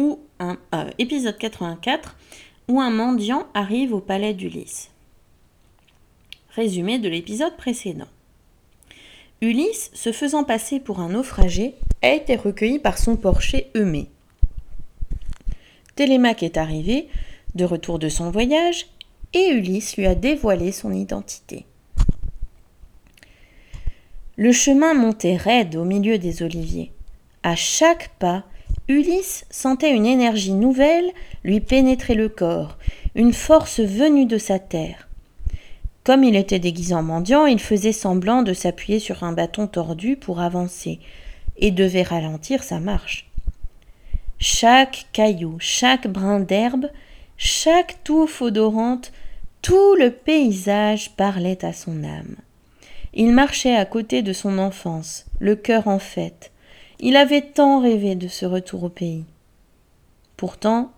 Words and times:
où 0.00 0.18
un 0.38 0.56
euh, 0.74 0.90
épisode 0.98 1.36
84 1.36 2.16
où 2.68 2.80
un 2.80 2.90
mendiant 2.90 3.46
arrive 3.52 3.92
au 3.92 4.00
palais 4.00 4.32
d'Ulysse. 4.32 4.90
Résumé 6.56 6.98
de 6.98 7.08
l'épisode 7.08 7.56
précédent. 7.56 8.08
Ulysse, 9.42 9.90
se 9.92 10.10
faisant 10.10 10.44
passer 10.44 10.80
pour 10.80 11.00
un 11.00 11.10
naufragé, 11.10 11.74
a 12.02 12.08
été 12.08 12.34
recueilli 12.34 12.78
par 12.78 12.96
son 12.96 13.16
porcher 13.16 13.70
Eumée. 13.76 14.08
Télémaque 15.96 16.42
est 16.42 16.56
arrivé, 16.56 17.08
de 17.54 17.64
retour 17.64 17.98
de 17.98 18.08
son 18.08 18.30
voyage, 18.30 18.86
et 19.34 19.50
Ulysse 19.50 19.96
lui 19.96 20.06
a 20.06 20.14
dévoilé 20.14 20.72
son 20.72 20.92
identité. 20.92 21.66
Le 24.36 24.52
chemin 24.52 24.94
montait 24.94 25.36
raide 25.36 25.76
au 25.76 25.84
milieu 25.84 26.16
des 26.16 26.42
oliviers. 26.42 26.92
À 27.42 27.54
chaque 27.54 28.10
pas, 28.18 28.44
Ulysse 28.90 29.44
sentait 29.50 29.94
une 29.94 30.04
énergie 30.04 30.52
nouvelle 30.52 31.12
lui 31.44 31.60
pénétrer 31.60 32.14
le 32.14 32.28
corps, 32.28 32.76
une 33.14 33.32
force 33.32 33.78
venue 33.78 34.26
de 34.26 34.36
sa 34.36 34.58
terre. 34.58 35.08
Comme 36.02 36.24
il 36.24 36.34
était 36.34 36.58
déguisé 36.58 36.92
en 36.92 37.04
mendiant, 37.04 37.46
il 37.46 37.60
faisait 37.60 37.92
semblant 37.92 38.42
de 38.42 38.52
s'appuyer 38.52 38.98
sur 38.98 39.22
un 39.22 39.32
bâton 39.32 39.68
tordu 39.68 40.16
pour 40.16 40.40
avancer, 40.40 40.98
et 41.56 41.70
devait 41.70 42.02
ralentir 42.02 42.64
sa 42.64 42.80
marche. 42.80 43.30
Chaque 44.40 45.06
caillou, 45.12 45.54
chaque 45.60 46.08
brin 46.08 46.40
d'herbe, 46.40 46.90
chaque 47.36 48.02
touffe 48.02 48.42
odorante, 48.42 49.12
tout 49.62 49.94
le 49.94 50.10
paysage 50.10 51.10
parlait 51.10 51.64
à 51.64 51.72
son 51.72 52.02
âme. 52.02 52.34
Il 53.14 53.32
marchait 53.32 53.76
à 53.76 53.84
côté 53.84 54.22
de 54.22 54.32
son 54.32 54.58
enfance, 54.58 55.26
le 55.38 55.54
cœur 55.54 55.86
en 55.86 56.00
fête. 56.00 56.49
Il 57.02 57.16
avait 57.16 57.40
tant 57.40 57.80
rêvé 57.80 58.14
de 58.14 58.28
ce 58.28 58.44
retour 58.44 58.84
au 58.84 58.88
pays. 58.90 59.24
Pourtant, 60.36 60.92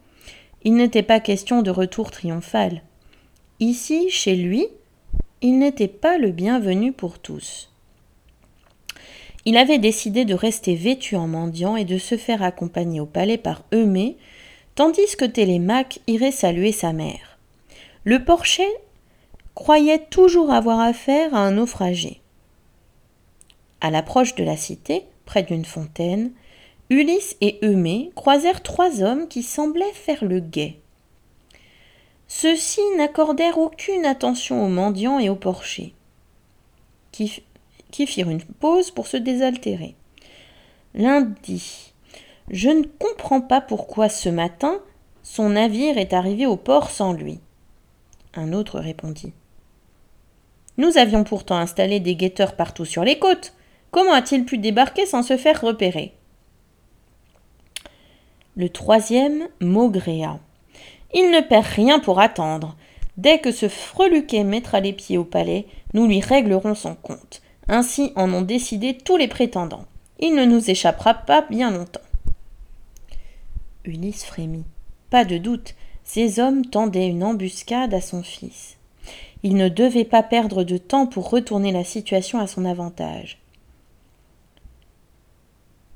il 0.65 0.75
n'était 0.75 1.05
pas 1.05 1.21
question 1.21 1.63
de 1.63 1.71
retour 1.71 2.11
triomphal. 2.11 2.83
Ici, 3.61 4.11
chez 4.11 4.35
lui, 4.35 4.67
il 5.43 5.61
n'était 5.61 5.87
pas 5.87 6.19
le 6.19 6.33
bienvenu 6.33 6.91
pour 6.91 7.21
tous. 7.21 7.71
Il 9.45 9.57
avait 9.57 9.79
décidé 9.79 10.25
de 10.25 10.35
rester 10.35 10.75
vêtu 10.75 11.15
en 11.15 11.29
mendiant 11.29 11.77
et 11.77 11.85
de 11.85 11.99
se 11.99 12.17
faire 12.17 12.43
accompagner 12.43 12.99
au 12.99 13.07
palais 13.07 13.39
par 13.39 13.63
Eumée, 13.73 14.17
tandis 14.75 15.17
que 15.17 15.25
Télémaque 15.25 16.01
irait 16.09 16.33
saluer 16.33 16.73
sa 16.73 16.93
mère. 16.93 17.39
Le 18.03 18.25
porcher 18.25 18.69
croyait 19.55 20.05
toujours 20.11 20.51
avoir 20.51 20.81
affaire 20.81 21.33
à 21.33 21.39
un 21.39 21.53
naufragé. 21.53 22.21
À 23.81 23.91
l'approche 23.91 24.35
de 24.35 24.43
la 24.43 24.57
cité, 24.57 25.05
près 25.25 25.43
d'une 25.43 25.65
fontaine, 25.65 26.33
Ulysse 26.91 27.37
et 27.41 27.59
Eumée 27.65 28.11
croisèrent 28.15 28.63
trois 28.63 29.03
hommes 29.03 29.29
qui 29.29 29.43
semblaient 29.43 29.93
faire 29.93 30.25
le 30.25 30.41
guet. 30.41 30.77
Ceux-ci 32.29 32.81
n'accordèrent 32.97 33.59
aucune 33.59 34.05
attention 34.05 34.65
aux 34.65 34.69
mendiants 34.69 35.19
et 35.19 35.29
aux 35.29 35.37
porchers, 35.37 35.95
qui, 37.13 37.43
qui 37.91 38.07
firent 38.07 38.31
une 38.31 38.43
pause 38.43 38.91
pour 38.91 39.07
se 39.07 39.17
désaltérer. 39.17 39.95
L'un 40.95 41.23
dit 41.43 41.93
Je 42.51 42.69
ne 42.69 42.85
comprends 42.85 43.41
pas 43.41 43.61
pourquoi 43.61 44.09
ce 44.09 44.29
matin 44.29 44.81
son 45.23 45.51
navire 45.51 45.99
est 45.99 46.13
arrivé 46.13 46.47
au 46.47 46.57
port 46.57 46.91
sans 46.91 47.13
lui. 47.13 47.39
Un 48.35 48.53
autre 48.53 48.81
répondit 48.81 49.33
Nous 50.79 50.99
avions 50.99 51.25
pourtant 51.25 51.57
installé 51.57 52.01
des 52.01 52.17
guetteurs 52.17 52.57
partout 52.57 52.85
sur 52.85 53.05
les 53.05 53.19
côtes. 53.19 53.55
Comment 53.93 54.15
a-t-il 54.15 54.47
pu 54.47 54.57
débarquer 54.57 55.05
sans 55.05 55.23
se 55.23 55.37
faire 55.37 55.61
repérer? 55.61 56.15
Le 58.57 58.71
troisième 58.71 59.49
maugréa. 59.61 60.41
Il 61.13 61.31
ne 61.31 61.43
perd 61.43 61.67
rien 61.67 61.99
pour 62.01 62.19
attendre. 62.19 62.75
Dès 63.19 63.39
que 63.39 63.53
ce 63.53 63.69
freluquet 63.69 64.45
mettra 64.45 64.81
les 64.81 64.95
pieds 64.95 65.19
au 65.19 65.25
palais, 65.25 65.67
nous 65.93 66.07
lui 66.07 66.21
réglerons 66.21 66.75
son 66.75 66.95
compte. 66.95 67.43
Ainsi 67.69 68.13
en 68.17 68.33
ont 68.33 68.41
décidé 68.41 68.97
tous 68.97 69.19
les 69.19 69.29
prétendants. 69.29 69.85
Il 70.19 70.35
ne 70.35 70.47
nous 70.47 70.71
échappera 70.71 71.13
pas 71.13 71.43
bien 71.43 71.71
longtemps. 71.71 72.01
Ulysse 73.85 74.25
frémit. 74.25 74.65
Pas 75.11 75.27
de 75.27 75.37
doute, 75.37 75.75
ces 76.03 76.41
hommes 76.41 76.65
tendaient 76.65 77.09
une 77.09 77.25
embuscade 77.25 77.93
à 77.93 78.01
son 78.01 78.23
fils. 78.23 78.79
Il 79.43 79.57
ne 79.57 79.69
devait 79.69 80.07
pas 80.07 80.23
perdre 80.23 80.65
de 80.65 80.79
temps 80.79 81.07
pour 81.07 81.29
retourner 81.29 81.73
la 81.73 81.85
situation 81.85 82.39
à 82.39 82.47
son 82.47 82.65
avantage. 82.65 83.39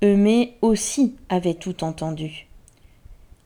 Eumée 0.03 0.59
aussi 0.61 1.15
avait 1.31 1.55
tout 1.55 1.83
entendu. 1.83 2.49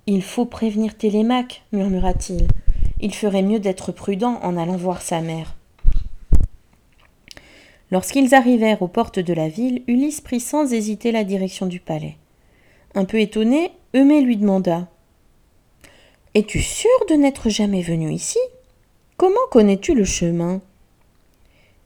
Il 0.06 0.20
faut 0.20 0.46
prévenir 0.46 0.96
Télémaque, 0.96 1.62
murmura-t-il. 1.70 2.48
Il 3.00 3.14
ferait 3.14 3.42
mieux 3.42 3.60
d'être 3.60 3.92
prudent 3.92 4.40
en 4.42 4.56
allant 4.56 4.76
voir 4.76 5.00
sa 5.00 5.20
mère. 5.20 5.54
Lorsqu'ils 7.92 8.34
arrivèrent 8.34 8.82
aux 8.82 8.88
portes 8.88 9.20
de 9.20 9.32
la 9.32 9.48
ville, 9.48 9.84
Ulysse 9.86 10.20
prit 10.20 10.40
sans 10.40 10.72
hésiter 10.72 11.12
la 11.12 11.22
direction 11.22 11.66
du 11.66 11.78
palais. 11.78 12.16
Un 12.96 13.04
peu 13.04 13.20
étonné, 13.20 13.70
Eumée 13.94 14.20
lui 14.20 14.36
demanda 14.36 14.88
Es-tu 16.34 16.60
sûr 16.60 16.90
de 17.08 17.14
n'être 17.14 17.48
jamais 17.48 17.82
venu 17.82 18.12
ici? 18.12 18.38
Comment 19.16 19.38
connais-tu 19.52 19.94
le 19.94 20.04
chemin? 20.04 20.60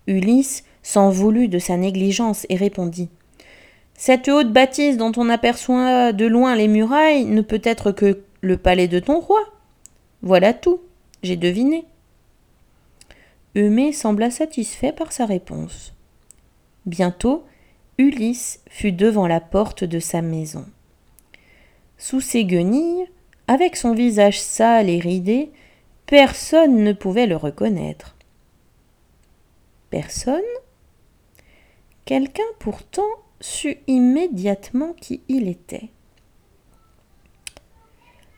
Ulysse 0.06 0.64
s'en 0.82 1.10
voulut 1.10 1.48
de 1.48 1.58
sa 1.58 1.76
négligence 1.76 2.46
et 2.48 2.56
répondit 2.56 3.10
cette 3.96 4.28
haute 4.28 4.52
bâtisse 4.52 4.96
dont 4.96 5.12
on 5.16 5.28
aperçoit 5.30 6.12
de 6.12 6.26
loin 6.26 6.56
les 6.56 6.68
murailles 6.68 7.24
ne 7.24 7.40
peut 7.40 7.62
être 7.62 7.92
que 7.92 8.22
le 8.40 8.56
palais 8.56 8.88
de 8.88 8.98
ton 8.98 9.20
roi. 9.20 9.40
Voilà 10.22 10.52
tout. 10.52 10.80
J'ai 11.22 11.36
deviné. 11.36 11.84
Eumée 13.56 13.92
sembla 13.92 14.30
satisfait 14.30 14.92
par 14.92 15.12
sa 15.12 15.26
réponse. 15.26 15.94
Bientôt, 16.86 17.44
Ulysse 17.98 18.60
fut 18.68 18.92
devant 18.92 19.26
la 19.26 19.40
porte 19.40 19.84
de 19.84 20.00
sa 20.00 20.22
maison. 20.22 20.66
Sous 21.96 22.20
ses 22.20 22.44
guenilles, 22.44 23.06
avec 23.46 23.76
son 23.76 23.94
visage 23.94 24.40
sale 24.40 24.90
et 24.90 24.98
ridé, 24.98 25.50
personne 26.06 26.82
ne 26.82 26.92
pouvait 26.92 27.26
le 27.26 27.36
reconnaître. 27.36 28.16
Personne? 29.90 30.40
Quelqu'un 32.04 32.42
pourtant 32.58 33.02
sut 33.40 33.78
immédiatement 33.86 34.94
qui 35.00 35.20
il 35.28 35.48
était. 35.48 35.90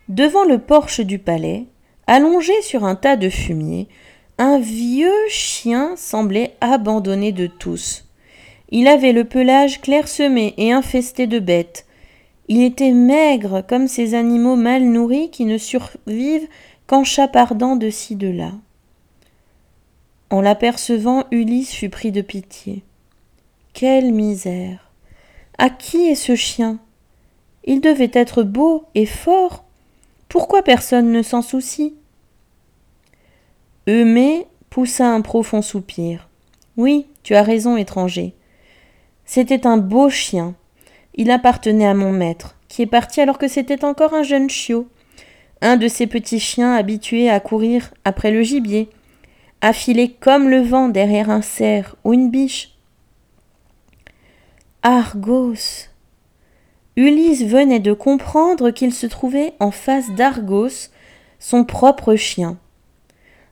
Devant 0.08 0.44
le 0.44 0.58
porche 0.58 1.00
du 1.00 1.18
palais, 1.18 1.66
allongé 2.06 2.52
sur 2.62 2.84
un 2.84 2.94
tas 2.94 3.16
de 3.16 3.28
fumier, 3.28 3.88
un 4.38 4.58
vieux 4.58 5.28
chien 5.28 5.94
semblait 5.96 6.54
abandonné 6.60 7.32
de 7.32 7.46
tous. 7.46 8.04
Il 8.70 8.88
avait 8.88 9.12
le 9.12 9.24
pelage 9.24 9.80
clairsemé 9.80 10.54
et 10.56 10.72
infesté 10.72 11.26
de 11.26 11.38
bêtes. 11.38 11.86
Il 12.48 12.62
était 12.62 12.92
maigre 12.92 13.64
comme 13.66 13.88
ces 13.88 14.14
animaux 14.14 14.56
mal 14.56 14.84
nourris 14.84 15.30
qui 15.30 15.44
ne 15.44 15.58
survivent 15.58 16.48
qu'en 16.86 17.02
chapardant 17.02 17.76
de 17.76 17.90
ci 17.90 18.14
de 18.14 18.28
là. 18.28 18.52
En 20.30 20.40
l'apercevant, 20.40 21.24
Ulysse 21.30 21.72
fut 21.72 21.88
pris 21.88 22.12
de 22.12 22.20
pitié. 22.20 22.82
Quelle 23.72 24.12
misère. 24.12 24.85
À 25.58 25.70
qui 25.70 26.08
est 26.08 26.14
ce 26.14 26.34
chien? 26.34 26.78
Il 27.64 27.80
devait 27.80 28.10
être 28.12 28.42
beau 28.42 28.84
et 28.94 29.06
fort. 29.06 29.64
Pourquoi 30.28 30.62
personne 30.62 31.12
ne 31.12 31.22
s'en 31.22 31.42
soucie? 31.42 31.94
Eumée 33.88 34.46
poussa 34.70 35.08
un 35.08 35.20
profond 35.20 35.62
soupir. 35.62 36.28
Oui, 36.76 37.06
tu 37.22 37.34
as 37.34 37.42
raison, 37.42 37.76
étranger. 37.76 38.34
C'était 39.24 39.66
un 39.66 39.78
beau 39.78 40.10
chien. 40.10 40.54
Il 41.14 41.30
appartenait 41.30 41.86
à 41.86 41.94
mon 41.94 42.12
maître, 42.12 42.56
qui 42.68 42.82
est 42.82 42.86
parti 42.86 43.20
alors 43.20 43.38
que 43.38 43.48
c'était 43.48 43.84
encore 43.84 44.12
un 44.12 44.22
jeune 44.22 44.50
chiot. 44.50 44.88
Un 45.62 45.76
de 45.76 45.88
ces 45.88 46.06
petits 46.06 46.40
chiens 46.40 46.74
habitués 46.74 47.30
à 47.30 47.40
courir 47.40 47.94
après 48.04 48.30
le 48.30 48.42
gibier, 48.42 48.90
filer 49.72 50.10
comme 50.10 50.48
le 50.48 50.60
vent 50.60 50.88
derrière 50.88 51.30
un 51.30 51.42
cerf 51.42 51.96
ou 52.04 52.12
une 52.12 52.30
biche. 52.30 52.75
Argos. 54.88 55.88
Ulysse 56.94 57.42
venait 57.42 57.80
de 57.80 57.92
comprendre 57.92 58.70
qu'il 58.70 58.94
se 58.94 59.08
trouvait 59.08 59.54
en 59.58 59.72
face 59.72 60.12
d'Argos, 60.12 60.90
son 61.40 61.64
propre 61.64 62.14
chien. 62.14 62.56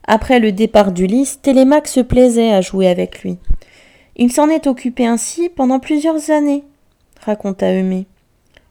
Après 0.07 0.39
le 0.39 0.53
départ 0.53 0.93
d'Ulysse, 0.93 1.41
Télémaque 1.41 1.89
se 1.89 1.99
plaisait 1.99 2.53
à 2.53 2.61
jouer 2.61 2.87
avec 2.87 3.21
lui. 3.21 3.37
Il 4.15 4.31
s'en 4.31 4.47
est 4.47 4.65
occupé 4.65 5.05
ainsi 5.05 5.49
pendant 5.49 5.81
plusieurs 5.81 6.31
années, 6.31 6.63
raconta 7.19 7.73
Eumée. 7.73 8.05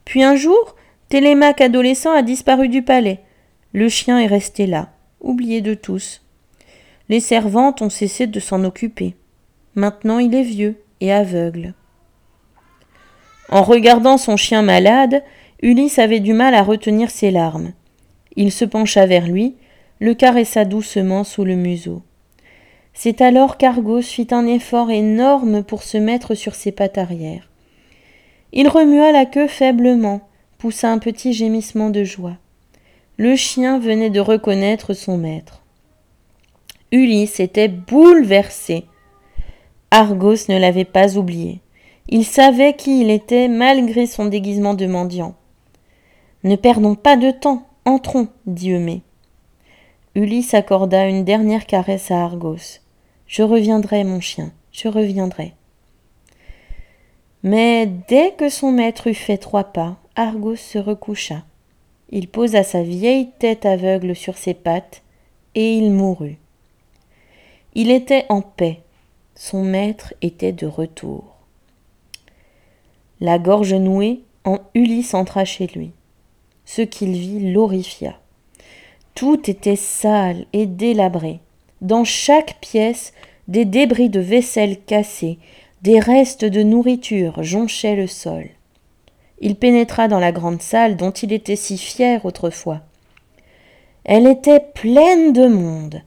Puis 0.03 0.23
un 0.23 0.35
jour, 0.35 0.75
Télémaque 1.07 1.61
adolescent 1.61 2.13
a 2.13 2.23
disparu 2.23 2.67
du 2.67 2.81
palais. 2.81 3.19
Le 3.73 3.89
chien 3.89 4.17
est 4.17 4.25
resté 4.25 4.65
là, 4.65 4.89
oublié 5.21 5.61
de 5.61 5.75
tous. 5.75 6.23
Les 7.09 7.19
servantes 7.19 7.83
ont 7.83 7.91
cessé 7.91 8.25
de 8.25 8.39
s'en 8.39 8.63
occuper. 8.63 9.13
Maintenant 9.75 10.17
il 10.17 10.33
est 10.33 10.41
vieux 10.41 10.81
et 10.99 11.13
aveugle. 11.13 11.75
En 13.49 13.63
regardant 13.63 14.17
son 14.17 14.37
chien 14.37 14.61
malade, 14.61 15.23
Ulysse 15.61 15.99
avait 15.99 16.19
du 16.19 16.33
mal 16.33 16.55
à 16.55 16.63
retenir 16.63 17.09
ses 17.09 17.31
larmes. 17.31 17.73
Il 18.35 18.51
se 18.51 18.65
pencha 18.65 19.05
vers 19.05 19.27
lui, 19.27 19.55
le 19.99 20.13
caressa 20.13 20.65
doucement 20.65 21.23
sous 21.23 21.45
le 21.45 21.55
museau. 21.55 22.01
C'est 22.93 23.21
alors 23.21 23.57
qu'Argos 23.57 24.01
fit 24.01 24.27
un 24.31 24.47
effort 24.47 24.89
énorme 24.89 25.63
pour 25.63 25.83
se 25.83 25.97
mettre 25.97 26.33
sur 26.33 26.55
ses 26.55 26.71
pattes 26.71 26.97
arrière. 26.97 27.49
Il 28.53 28.67
remua 28.67 29.11
la 29.11 29.25
queue 29.25 29.47
faiblement, 29.47 30.21
poussa 30.57 30.89
un 30.89 30.97
petit 30.97 31.33
gémissement 31.33 31.89
de 31.89 32.03
joie. 32.03 32.37
Le 33.17 33.35
chien 33.35 33.79
venait 33.79 34.09
de 34.09 34.19
reconnaître 34.19 34.93
son 34.93 35.17
maître. 35.17 35.61
Ulysse 36.91 37.39
était 37.39 37.67
bouleversé. 37.67 38.85
Argos 39.91 40.49
ne 40.49 40.57
l'avait 40.57 40.85
pas 40.85 41.17
oublié. 41.17 41.61
Il 42.07 42.23
savait 42.23 42.75
qui 42.75 43.01
il 43.01 43.09
était 43.09 43.47
malgré 43.47 44.05
son 44.05 44.25
déguisement 44.25 44.75
de 44.75 44.85
mendiant. 44.85 45.35
Ne 46.43 46.55
perdons 46.55 46.93
pas 46.95 47.17
de 47.17 47.31
temps, 47.31 47.67
entrons, 47.85 48.27
dit 48.45 48.71
Eumée. 48.71 49.01
Ulysse 50.13 50.53
accorda 50.53 51.07
une 51.07 51.23
dernière 51.23 51.65
caresse 51.65 52.11
à 52.11 52.23
Argos. 52.23 52.79
Je 53.25 53.41
reviendrai, 53.41 54.03
mon 54.03 54.21
chien, 54.21 54.51
je 54.71 54.87
reviendrai. 54.87 55.53
Mais 57.41 57.87
dès 58.07 58.31
que 58.31 58.49
son 58.49 58.71
maître 58.71 59.07
eut 59.07 59.13
fait 59.15 59.37
trois 59.37 59.65
pas, 59.65 59.97
Argos 60.15 60.55
se 60.55 60.77
recoucha. 60.77 61.43
Il 62.09 62.27
posa 62.27 62.63
sa 62.63 62.83
vieille 62.83 63.31
tête 63.39 63.65
aveugle 63.65 64.15
sur 64.15 64.37
ses 64.37 64.53
pattes, 64.53 65.01
et 65.55 65.75
il 65.75 65.91
mourut. 65.91 66.37
Il 67.73 67.91
était 67.91 68.25
en 68.29 68.41
paix, 68.41 68.81
son 69.35 69.63
maître 69.63 70.13
était 70.21 70.53
de 70.53 70.67
retour. 70.67 71.34
La 73.21 73.39
gorge 73.39 73.73
nouée, 73.73 74.21
en 74.43 74.59
Ulysse 74.73 75.13
entra 75.13 75.45
chez 75.45 75.67
lui. 75.67 75.91
Ce 76.65 76.81
qu'il 76.81 77.13
vit 77.13 77.51
l'horrifia. 77.51 78.15
Tout 79.13 79.49
était 79.49 79.77
sale 79.77 80.45
et 80.51 80.65
délabré. 80.65 81.39
Dans 81.81 82.03
chaque 82.03 82.59
pièce, 82.59 83.13
des 83.47 83.63
débris 83.65 84.09
de 84.09 84.19
vaisselle 84.19 84.81
cassée, 84.81 85.39
des 85.81 85.99
restes 85.99 86.45
de 86.45 86.63
nourriture 86.63 87.43
jonchaient 87.43 87.95
le 87.95 88.07
sol. 88.07 88.49
Il 89.39 89.55
pénétra 89.55 90.07
dans 90.07 90.19
la 90.19 90.31
grande 90.31 90.61
salle 90.61 90.97
dont 90.97 91.11
il 91.11 91.31
était 91.31 91.55
si 91.55 91.77
fier 91.77 92.25
autrefois. 92.25 92.81
Elle 94.03 94.27
était 94.27 94.59
pleine 94.59 95.33
de 95.33 95.47
monde. 95.47 96.01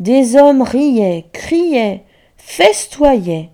Des 0.00 0.36
hommes 0.36 0.62
riaient, 0.62 1.26
criaient, 1.32 2.02
festoyaient. 2.36 3.50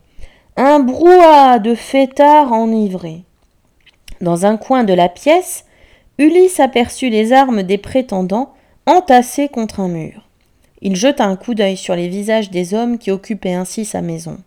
Un 0.60 0.80
brouhaha 0.80 1.60
de 1.60 1.76
fêtards 1.76 2.50
enivrés. 2.50 3.22
Dans 4.20 4.44
un 4.44 4.56
coin 4.56 4.82
de 4.82 4.92
la 4.92 5.08
pièce, 5.08 5.64
Ulysse 6.18 6.58
aperçut 6.58 7.10
les 7.10 7.32
armes 7.32 7.62
des 7.62 7.78
prétendants 7.78 8.52
entassées 8.84 9.48
contre 9.48 9.78
un 9.78 9.86
mur. 9.86 10.26
Il 10.82 10.96
jeta 10.96 11.24
un 11.26 11.36
coup 11.36 11.54
d'œil 11.54 11.76
sur 11.76 11.94
les 11.94 12.08
visages 12.08 12.50
des 12.50 12.74
hommes 12.74 12.98
qui 12.98 13.12
occupaient 13.12 13.52
ainsi 13.52 13.84
sa 13.84 14.02
maison. 14.02 14.38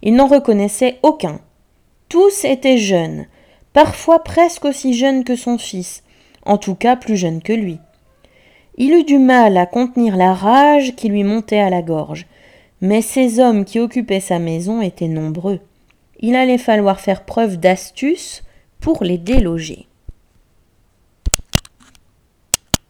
Il 0.00 0.14
n'en 0.14 0.28
reconnaissait 0.28 1.00
aucun. 1.02 1.40
Tous 2.08 2.44
étaient 2.44 2.78
jeunes, 2.78 3.26
parfois 3.72 4.22
presque 4.22 4.64
aussi 4.64 4.94
jeune 4.94 5.24
que 5.24 5.34
son 5.34 5.58
fils, 5.58 6.04
en 6.44 6.56
tout 6.56 6.76
cas 6.76 6.94
plus 6.94 7.16
jeune 7.16 7.42
que 7.42 7.52
lui. 7.52 7.80
Il 8.78 8.92
eut 8.92 9.02
du 9.02 9.18
mal 9.18 9.56
à 9.56 9.66
contenir 9.66 10.16
la 10.16 10.34
rage 10.34 10.94
qui 10.94 11.08
lui 11.08 11.24
montait 11.24 11.58
à 11.58 11.68
la 11.68 11.82
gorge, 11.82 12.26
mais 12.80 13.02
ces 13.02 13.40
hommes 13.40 13.64
qui 13.64 13.80
occupaient 13.80 14.20
sa 14.20 14.38
maison 14.38 14.82
étaient 14.82 15.08
nombreux. 15.08 15.60
Il 16.20 16.34
allait 16.34 16.58
falloir 16.58 17.00
faire 17.00 17.24
preuve 17.24 17.58
d'astuce 17.58 18.42
pour 18.80 19.04
les 19.04 19.18
déloger. 19.18 19.85